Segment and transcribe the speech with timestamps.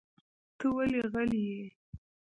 [0.57, 1.63] ته ولې غلی یې؟